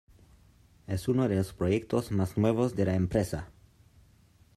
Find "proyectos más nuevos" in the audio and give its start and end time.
1.53-2.75